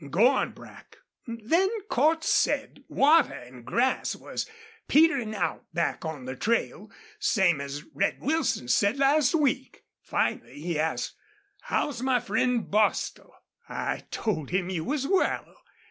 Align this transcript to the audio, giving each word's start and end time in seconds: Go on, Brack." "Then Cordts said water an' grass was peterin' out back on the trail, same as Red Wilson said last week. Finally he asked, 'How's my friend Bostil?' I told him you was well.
Go 0.09 0.29
on, 0.29 0.53
Brack." 0.53 0.97
"Then 1.27 1.69
Cordts 1.87 2.23
said 2.27 2.83
water 2.87 3.35
an' 3.35 3.61
grass 3.61 4.15
was 4.15 4.49
peterin' 4.87 5.35
out 5.35 5.65
back 5.75 6.03
on 6.05 6.25
the 6.25 6.35
trail, 6.35 6.89
same 7.19 7.61
as 7.61 7.83
Red 7.93 8.19
Wilson 8.19 8.67
said 8.67 8.97
last 8.97 9.35
week. 9.35 9.83
Finally 10.01 10.59
he 10.59 10.79
asked, 10.79 11.13
'How's 11.59 12.01
my 12.01 12.19
friend 12.19 12.65
Bostil?' 12.67 13.35
I 13.69 14.05
told 14.09 14.49
him 14.49 14.71
you 14.71 14.85
was 14.85 15.05
well. 15.05 15.55